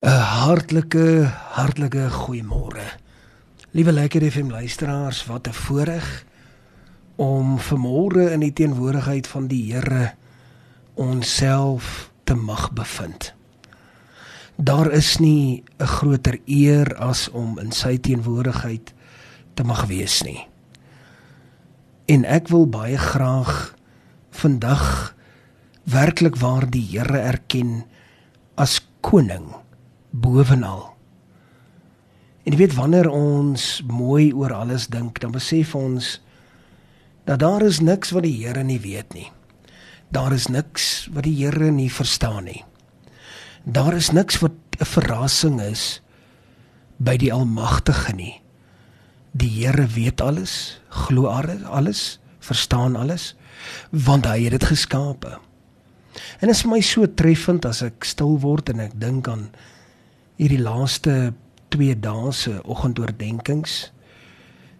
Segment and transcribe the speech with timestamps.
[0.00, 2.86] 'n Hartlike, hartlike goeiemôre.
[3.76, 6.24] Liewe lekker FM luisteraars, wat 'n voorreg
[7.16, 10.14] om vanmôre in die teenwoordigheid van die Here
[10.94, 13.34] onsself te mag bevind.
[14.56, 18.94] Daar is nie 'n groter eer as om in sy teenwoordigheid
[19.54, 20.48] te mag wees nie.
[22.06, 23.76] En ek wil baie graag
[24.30, 25.14] vandag
[25.84, 27.84] werklik waar die Here erken
[28.54, 29.60] as koning
[30.10, 30.90] bovenal.
[32.44, 36.18] En jy weet wanneer ons mooi oor alles dink, dan besef ons
[37.28, 39.28] dat daar is niks wat die Here nie weet nie.
[40.10, 42.64] Daar is niks wat die Here nie verstaan nie.
[43.64, 46.00] Daar is niks wat 'n verrassing is
[46.98, 48.40] by die Almagtige nie.
[49.32, 53.36] Die Here weet alles, glo alles, verstaan alles,
[53.90, 55.38] want hy het dit geskape.
[56.40, 59.50] En dit is my so treffend as ek stil word en ek dink aan
[60.40, 61.34] hierdie laaste
[61.68, 63.90] 2 dae se oggendoordenkings.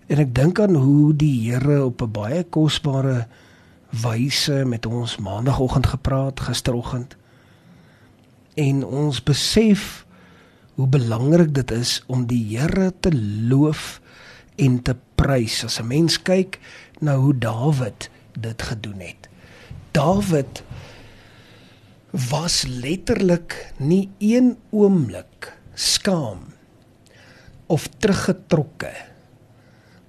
[0.08, 3.26] En ek dink aan hoe die Here op 'n baie kosbare
[3.92, 7.16] wyse met ons maandagooggend gepraat gisteroggend.
[8.56, 10.06] En ons besef
[10.74, 13.12] hoe belangrik dit is om die Here te
[13.48, 14.00] loof
[14.56, 15.64] en te prys.
[15.64, 16.58] As 'n mens kyk
[17.00, 19.28] na hoe Dawid dit gedoen het.
[19.90, 20.62] Dawid
[22.10, 26.38] was letterlik nie een oomblik skaam
[27.66, 28.90] of teruggetrokke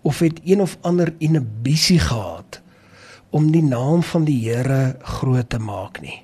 [0.01, 2.61] of het een of ander inhibisie gehad
[3.29, 6.23] om die naam van die Here groot te maak nie.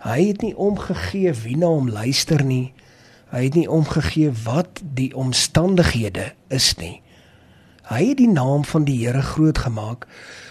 [0.00, 2.72] Hy het nie omgegee wie na hom luister nie.
[3.34, 7.02] Hy het nie omgegee wat die omstandighede is nie.
[7.90, 10.06] Hy het die naam van die Here groot gemaak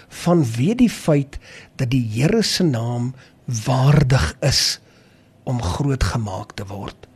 [0.10, 1.40] vanweë die feit
[1.80, 3.14] dat die Here se naam
[3.66, 4.80] waardig is
[5.44, 7.08] om groot gemaak te word.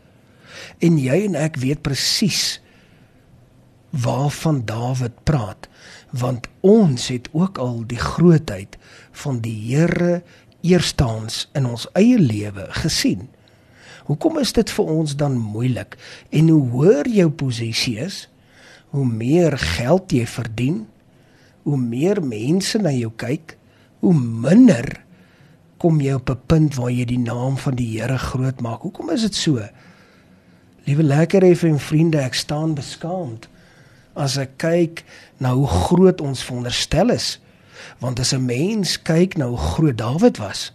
[0.81, 2.59] En jy en ek weet presies
[3.94, 5.67] waarvan Dawid praat,
[6.09, 8.78] want ons het ook al die grootheid
[9.24, 10.24] van die Here
[10.66, 13.28] eerstaans in ons eie lewe gesien.
[14.09, 15.97] Hoekom is dit vir ons dan moeilik?
[16.34, 18.28] En hoe hoër jou posisie is,
[18.96, 20.84] hoe meer geld jy verdien,
[21.63, 23.56] hoe meer mense na jou kyk,
[24.03, 25.03] hoe minder
[25.84, 28.82] kom jy op 'n punt waar jy die naam van die Here groot maak.
[28.82, 29.60] Hoekom is dit so?
[30.86, 33.48] Liewe lekker effe en vriende, ek staan beskaamd
[34.16, 35.04] as ek kyk
[35.38, 37.40] na hoe groot ons veronderstel is.
[38.00, 40.72] Want as 'n mens kyk na hoe groot Dawid was,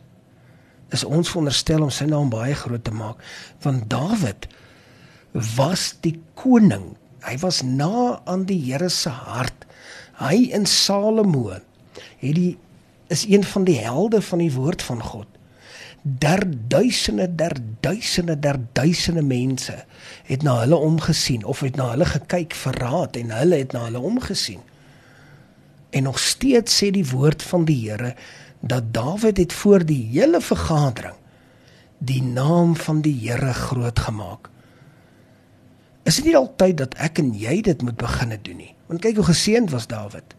[0.91, 3.17] is ons veronderstel om sy naam baie groot te maak.
[3.63, 4.49] Want Dawid
[5.57, 6.97] was die koning.
[7.21, 9.65] Hy was na aan die Here se hart.
[10.19, 11.51] Hy in Salomo
[12.19, 12.59] het die
[13.09, 15.27] is een van die helde van die woord van God.
[16.03, 19.85] Der duisende der duisende der duisende mense
[20.25, 24.01] het na hulle omgesien of het na hulle gekyk verraad en hulle het na hulle
[24.01, 24.61] omgesien.
[25.91, 28.15] En nog steeds sê die woord van die Here
[28.61, 31.17] dat Dawid het voor die hele vergadering
[31.99, 34.51] die naam van die Here groot gemaak.
[36.03, 38.75] Is dit nie altyd dat ek en jy dit moet beginne doen nie?
[38.87, 40.37] Want kyk hoe geseënd was Dawid.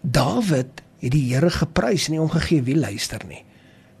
[0.00, 3.44] Dawid het die Here geprys en nie omgegee wie luister nie.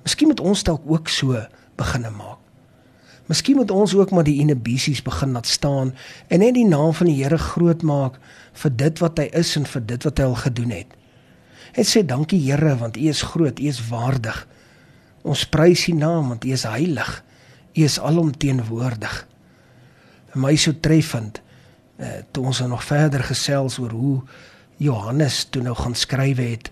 [0.04, 1.38] Miskien moet ons dalk ook so
[1.76, 2.40] beginne maak.
[3.26, 5.94] Miskien moet ons ook maar die inhibisies begin laat staan
[6.28, 8.18] en net die naam van die Here groot maak
[8.52, 10.90] vir dit wat hy is en vir dit wat hy al gedoen het.
[11.72, 14.44] En sê dankie Here want U is groot, U is waardig.
[15.24, 17.24] Ons prys U naam want U is heilig.
[17.74, 19.16] U is alomteenwoordig.
[20.34, 21.40] Vir my so treffend
[21.96, 24.18] uh, toe ons nog verder gesels oor hoe
[24.76, 26.70] Johannes toe nou gaan skryf het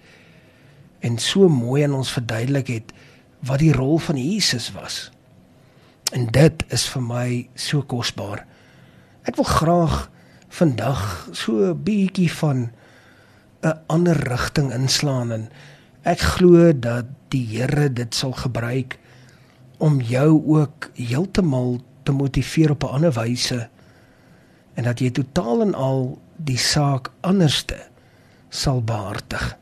[1.03, 2.95] en so mooi aan ons verduidelik het
[3.43, 5.11] wat die rol van Jesus was.
[6.15, 8.45] En dit is vir my so kosbaar.
[9.27, 9.97] Ek wil graag
[10.53, 12.71] vandag so 'n bietjie van
[13.63, 15.49] 'n ander rigting inslaan en
[16.03, 18.99] ek glo dat die Here dit sal gebruik
[19.79, 23.69] om jou ook heeltemal te motiveer op 'n ander wyse
[24.75, 27.77] en dat jy totaal en al die saak anderste
[28.49, 29.57] sal behartig.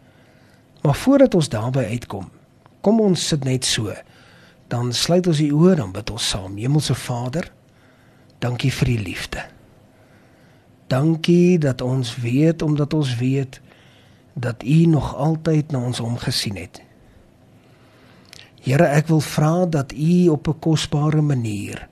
[0.83, 2.31] Maar voordat ons daarby uitkom,
[2.81, 3.93] kom ons sit net so.
[4.69, 6.57] Dan sluit ons die oë dan bid ons saam.
[6.57, 7.51] Hemelse Vader,
[8.41, 9.45] dankie vir u liefde.
[10.91, 13.61] Dankie dat ons weet omdat ons weet
[14.35, 16.81] dat u nog altyd na ons omgesien het.
[18.61, 21.89] Here, ek wil vra dat u op 'n kosbare manier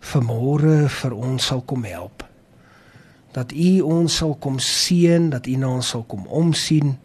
[0.00, 2.24] vanmôre vir ons sal kom help.
[3.32, 6.98] Dat u ons sal kom seën, dat u na ons sal kom omsien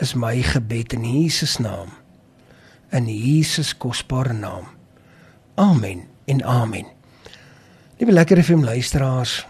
[0.00, 1.92] is my gebed in Jesus naam.
[2.92, 4.66] In Jesus kosbare naam.
[5.54, 6.86] Amen en amen.
[8.00, 9.42] Liewe lekker FM luisteraars.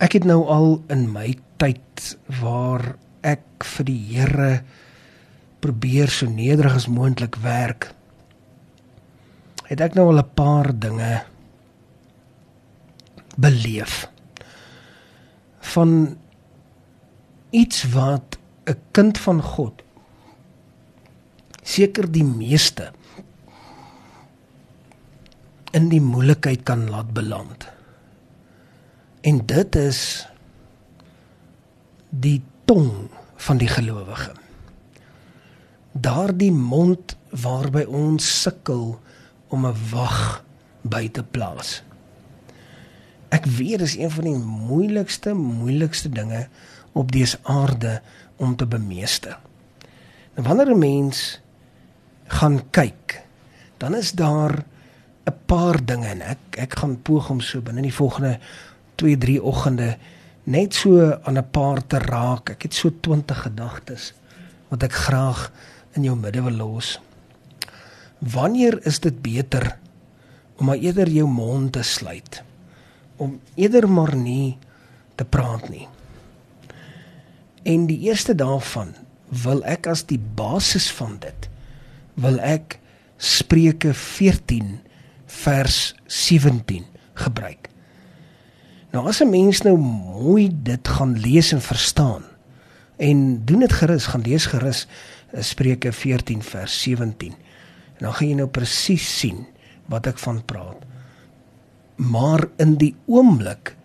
[0.00, 2.94] Ek het nou al in my tyd waar
[3.26, 4.52] ek vir die Here
[5.60, 7.90] probeer so nederig as moontlik werk.
[9.66, 11.24] Het ek nou al 'n paar dinge
[13.36, 14.06] beleef
[15.74, 16.16] van
[17.50, 19.82] iets wat 'n kind van God
[21.62, 22.92] seker die meeste
[25.70, 27.68] in die moeilikheid kan laat beland.
[29.20, 30.26] En dit is
[32.08, 34.32] die tong van die gelowige.
[35.92, 38.98] Daardie mond waarby ons sukkel
[39.48, 40.44] om 'n wag
[40.82, 41.82] by te plaas.
[43.28, 46.48] Ek weet dis een van die moeilikste moeilikste dinge
[46.92, 48.00] op dese aarde
[48.36, 49.38] om te bemeester.
[50.34, 51.40] Nou wanneer 'n mens
[52.26, 53.22] gaan kyk,
[53.76, 54.64] dan is daar
[55.26, 58.38] 'n paar dinge en ek ek gaan poog om so binne die volgende
[58.94, 59.96] 2, 3 oggende
[60.44, 62.50] net so aan 'n paar te raak.
[62.50, 64.14] Ek het so 20 gedagtes
[64.68, 65.52] wat ek graag
[65.92, 67.00] in jou midde wil los.
[68.18, 69.78] Wanneer is dit beter
[70.56, 72.42] om maar eerder jou mond te sluit?
[73.16, 74.58] Om eerder maar nie
[75.14, 75.88] te praat nie.
[77.62, 78.94] En die eerste daarvan
[79.28, 81.48] wil ek as die basis van dit
[82.20, 82.78] wil ek
[83.20, 84.80] Spreuke 14
[85.26, 86.86] vers 17
[87.20, 87.68] gebruik.
[88.90, 92.24] Nou as 'n mens nou mooi dit gaan lees en verstaan
[92.96, 94.86] en doen dit gerus, gaan lees gerus
[95.32, 97.32] eh, Spreuke 14 vers 17.
[97.32, 99.46] En dan gaan jy nou presies sien
[99.86, 100.84] wat ek van praat.
[101.96, 103.76] Maar in die oomblik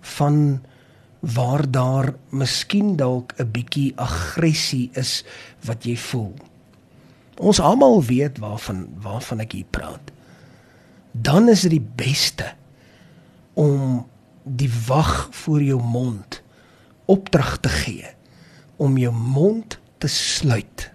[0.00, 0.60] van
[1.20, 5.24] waar daar miskien dalk 'n bietjie aggressie is
[5.64, 6.34] wat jy voel.
[7.36, 10.10] Ons almal weet waarvan waarvan ek hier praat.
[11.12, 12.54] Dan is dit die beste
[13.54, 14.06] om
[14.42, 16.42] die wag voor jou mond
[17.04, 18.06] opdrag te gee
[18.76, 20.90] om jou mond te sluit.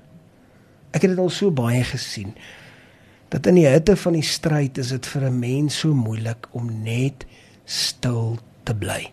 [0.91, 2.33] Ek het dit al so baie gesien
[3.29, 6.83] dat in die hitte van die stryd is dit vir 'n mens so moeilik om
[6.83, 7.25] net
[7.65, 9.11] stil te bly.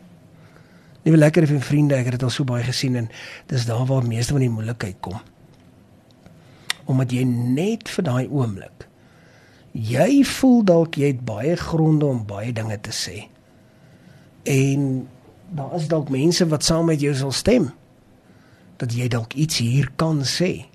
[1.03, 3.11] Liewe lekker vir vriende, ek het dit al so baie gesien en
[3.51, 5.19] dis daar waar meeste van die moeilikheid kom.
[6.87, 8.89] Omdat jy net vir daai oomblik
[9.73, 13.27] jy voel dalk jy het baie gronde om baie dinge te sê.
[14.45, 15.09] En
[15.57, 17.71] daar is dalk mense wat saam met jou sal stem
[18.81, 20.67] dat jy dalk iets hier kan sê.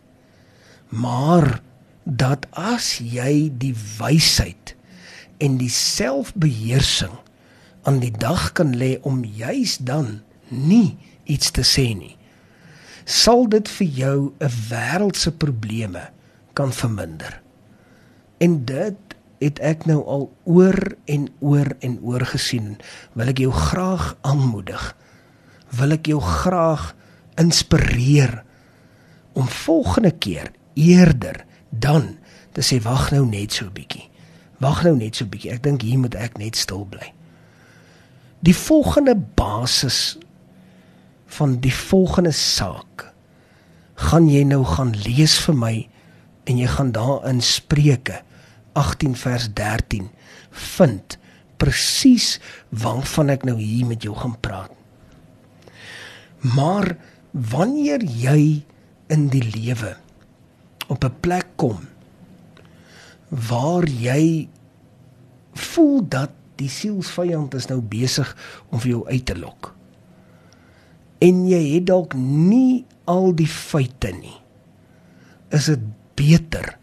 [0.90, 1.60] Maar
[2.04, 4.76] dat as jy die wysheid
[5.44, 7.14] en die selfbeheersing
[7.88, 10.20] aan die dag kan lê om juis dan
[10.52, 12.16] nie iets te sê nie.
[13.08, 16.12] Sal dit vir jou 'n wêreldse probleme
[16.54, 17.42] kan verminder.
[18.44, 19.00] En dit
[19.40, 22.78] het ek nou al oor en oor en oor gesien.
[23.14, 24.96] Wil ek jou graag aanmoedig.
[25.70, 26.96] Wil ek jou graag
[27.36, 28.44] inspireer
[29.34, 32.18] om volgende keer eerder dan
[32.52, 34.10] te sê wag nou net so 'n bietjie.
[34.60, 35.52] Wag nou net so 'n bietjie.
[35.52, 37.17] Ek dink hier moet ek net stil bly
[38.46, 40.18] Die volgende basis
[41.38, 43.08] van die volgende saak
[43.98, 45.76] gaan jy nou gaan lees vir my
[46.48, 48.22] en jy gaan daar in Spreuke
[48.78, 50.10] 18 vers 13
[50.78, 51.18] vind
[51.58, 52.38] presies
[52.70, 54.72] waarvan ek nou hier met jou gaan praat.
[56.46, 56.94] Maar
[57.32, 58.64] wanneer jy
[59.10, 59.98] in die lewe
[60.88, 61.88] op 'n plek kom
[63.30, 64.48] waar jy
[65.54, 68.30] voel dat die sielsvyand is nou besig
[68.72, 69.72] om vir jou uit te lok.
[71.24, 74.36] En jy het dalk nie al die feite nie.
[75.54, 75.84] Is dit
[76.18, 76.76] beter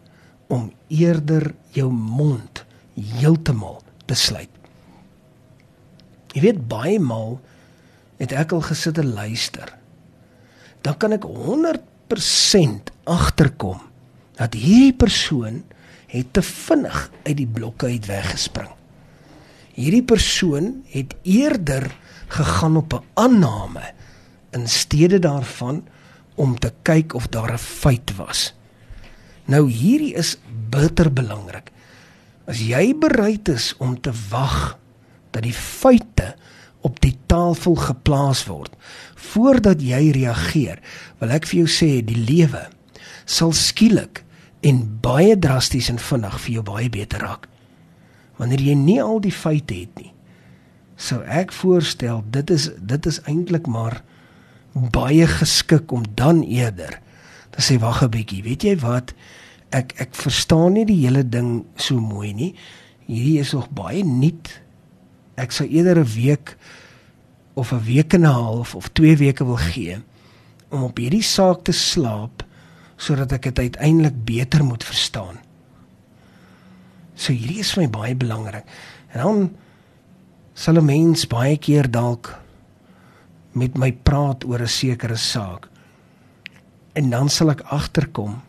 [0.52, 2.64] om eerder jou mond
[2.94, 4.50] heeltemal te sluit?
[6.34, 7.38] Jy weet baie maal
[8.18, 9.70] het ek al gesit en luister.
[10.82, 13.82] Dan kan ek 100% agterkom
[14.38, 15.62] dat hierdie persoon
[16.10, 18.74] het te vinnig uit die blokke uit weggespring
[19.74, 21.90] hierdie persoon het eerder
[22.30, 23.92] gegaan op 'n aanname
[24.50, 25.84] in steede daarvan
[26.34, 28.54] om te kyk of daar 'n feit was.
[29.44, 30.38] Nou hierdie is
[30.70, 31.72] bitter belangrik.
[32.46, 34.78] As jy bereid is om te wag
[35.30, 36.34] dat die feite
[36.80, 38.72] op die tafel geplaas word
[39.14, 40.78] voordat jy reageer,
[41.18, 42.68] wil ek vir jou sê die lewe
[43.24, 44.24] sal skielik
[44.60, 47.48] en baie drasties en vinnig vir jou baie beter raak
[48.36, 50.12] wanneer jy nie al die feite het nie
[50.96, 54.02] sou ek voorstel dit is dit is eintlik maar
[54.74, 57.00] baie geskik om dan eerder
[57.50, 59.14] te sê wag 'n bietjie weet jy wat
[59.70, 62.54] ek ek verstaan nie die hele ding so mooi nie
[63.06, 64.50] hierdie is nog baie nuut.
[65.40, 66.56] Ek sou eerder 'n week
[67.54, 69.98] of 'n week en 'n half of 2 weke wil gee
[70.70, 72.44] om op hierdie saak te slaap
[72.96, 75.38] sodat ek dit uiteindelik beter moet verstaan.
[77.14, 78.66] So hierdie is vir my baie belangrik.
[79.14, 79.56] En dan
[80.54, 82.34] sal 'n mens baie keer dalk
[83.52, 85.68] met my praat oor 'n sekere saak.
[86.94, 88.42] En dan sal ek agterkom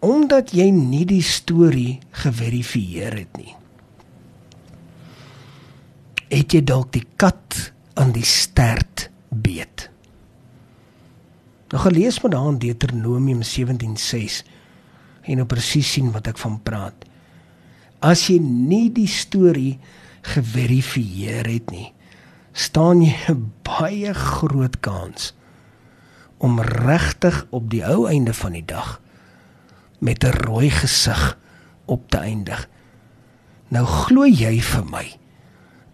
[0.00, 3.54] omdat jy nie die storie geverifieer het nie.
[6.28, 9.88] Het jy dalk die kat aan die stert beet?
[11.72, 14.44] Nou gelees maar daar in Deuteronomium 17:6
[15.22, 17.07] en nou presies sien wat ek van praat.
[18.00, 19.78] As jy nie die storie
[20.22, 21.92] geverifieer het nie,
[22.52, 25.34] staan jy 'n baie groot kans
[26.38, 29.00] om regtig op die ou einde van die dag
[29.98, 31.38] met 'n rooi gesig
[31.86, 32.68] op te eindig.
[33.68, 35.18] Nou glo jy vir my,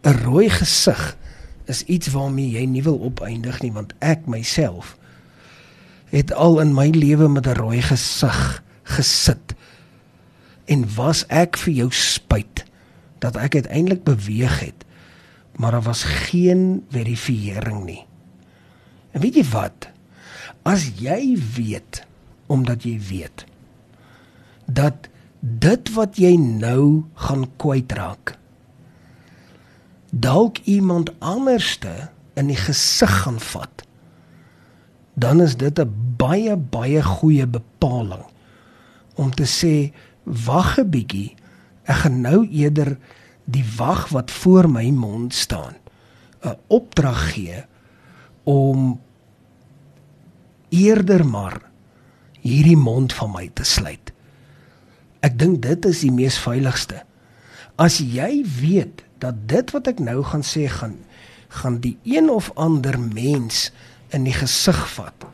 [0.05, 1.17] 'n rooi gesig
[1.65, 4.97] is iets waarmee jy nie wil opeindig nie want ek myself
[6.13, 9.55] het al in my lewe met 'n rooi gesig gesit.
[10.65, 12.65] En was ek vir jou spyt
[13.25, 14.85] dat ek uiteindelik beweeg het,
[15.57, 18.03] maar daar was geen verifisering nie.
[19.13, 19.89] En weet jy wat?
[20.63, 22.03] As jy weet
[22.47, 23.45] omdat jy weet
[24.65, 25.09] dat
[25.41, 28.35] dit wat jy nou gaan kwytraak
[30.09, 33.85] dalk iemand anderste in die gesig gaan vat
[35.15, 38.25] dan is dit 'n baie baie goeie bepaling
[39.15, 39.93] om te sê
[40.25, 41.35] wag 'n bietjie.
[41.85, 42.99] Ek gaan nou eerder
[43.45, 45.77] die wag wat voor my mond staan
[46.45, 47.65] 'n opdrag gee
[48.43, 49.01] om
[50.69, 51.61] eerder maar
[52.41, 54.13] hierdie mond van my te sluit.
[55.21, 57.03] Ek dink dit is die mees veiligste.
[57.81, 60.99] As jy weet dat dit wat ek nou gaan sê gaan
[61.55, 63.71] gaan die een of ander mens
[64.11, 65.27] in die gesig vat,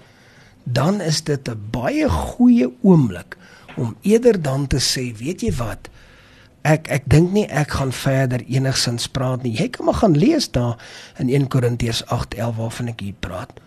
[0.65, 3.37] dan is dit 'n baie goeie oomblik
[3.81, 5.89] om eerder dan te sê, weet jy wat?
[6.69, 9.55] Ek ek dink nie ek gaan verder enigsins praat nie.
[9.57, 10.77] Jy kan maar gaan lees daar
[11.19, 13.61] in 1 Korintiërs 8:11 waarvan ek hier praat.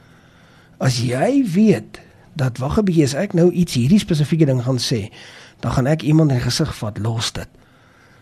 [0.78, 2.02] As jy weet
[2.38, 5.10] dat wag 'n bietjie as ek nou iets hierdie spesifieke ding gaan sê,
[5.60, 7.50] dan gaan ek iemand in die gesig vat, los dit.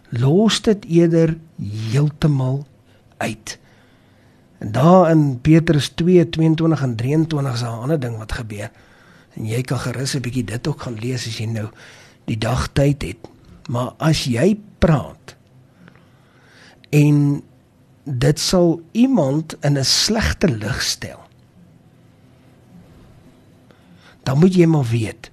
[0.10, 1.38] Los dit eerder
[1.91, 2.65] heeltemal
[3.17, 3.60] uit.
[4.60, 8.71] En daar in Petrus 2:22 en 23 is daar 'n ander ding wat gebeur.
[9.33, 11.69] En jy kan gerus 'n bietjie dit ook gaan lees as jy nou
[12.25, 13.17] die dag tyd het.
[13.69, 15.35] Maar as jy praat
[16.89, 17.43] en
[18.03, 21.19] dit sal iemand in 'n slegte lig stel.
[24.23, 25.31] Dan moet jy maar weet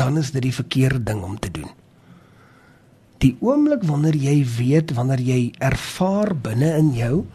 [0.00, 1.68] dan is dit die verkeerde ding om te doen.
[3.20, 7.26] Die oomblik wanneer jy weet wanneer jy ervaar binne in jou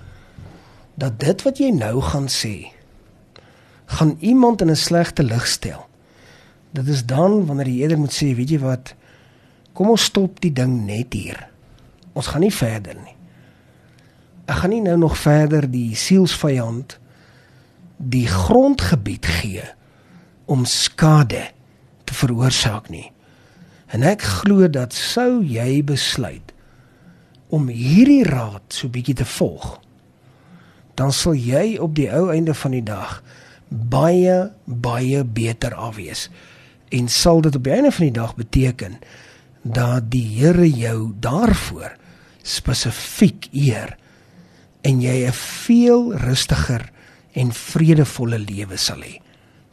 [0.97, 2.71] dat dit wat jy nou gaan sê
[3.85, 5.87] gaan iemand in 'n slegte lig stel.
[6.71, 8.95] Dit is dan wanneer jy eerder moet sê, weet jy wat?
[9.73, 11.47] Kom ons stop die ding net hier.
[12.13, 13.15] Ons gaan nie verder nie.
[14.45, 16.99] Ek gaan nie nou nog verder die sielsvyand
[17.97, 19.63] die grondgebied gee
[20.45, 21.51] om skade
[22.03, 23.11] te veroorsaak nie.
[23.87, 26.53] En ek glo dat sou jy besluit
[27.47, 29.85] om hierdie raad so bietjie te volg
[30.95, 33.19] dan sal jy op die ou einde van die dag
[33.75, 36.29] baie baie beter af wees.
[36.89, 38.99] En sal dit op die einde van die dag beteken
[39.61, 41.95] dat die Here jou daarvoor
[42.45, 43.97] spesifiek eer
[44.85, 46.91] en jy 'n veel rustiger
[47.33, 49.21] en vredevolle lewe sal hê.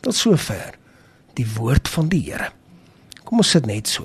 [0.00, 0.74] Tot sover
[1.34, 2.50] die woord van die Here.
[3.24, 4.04] Kom ons sit net so.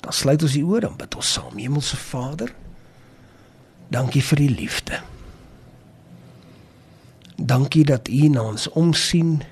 [0.00, 1.58] Dan sluit ons die oor en bid ons saam.
[1.58, 2.54] Hemelse Vader,
[3.88, 5.13] dankie vir die liefde.
[7.36, 9.42] Dankie dat U na ons omsien,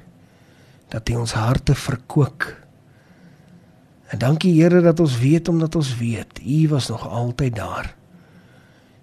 [0.89, 2.47] dat U ons harte verkoop.
[4.07, 7.95] En dankie Here dat ons weet omdat ons weet U was nog altyd daar.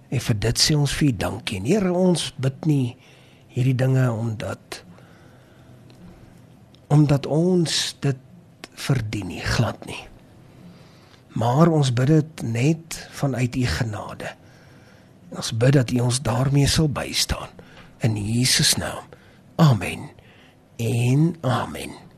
[0.10, 1.60] En vir dit sê ons vir U dankie.
[1.66, 2.98] Here, ons bid nie
[3.52, 4.84] hierdie dinge omdat
[6.90, 10.08] omdat ons dit verdien nie, glad nie.
[11.38, 14.32] Maar ons bid dit net vanuit U genade.
[15.30, 17.59] Ons bid dat U ons daarmee sal bystaan
[18.00, 19.04] in Jesus naam.
[19.56, 20.10] Amen.
[20.76, 22.09] En amen.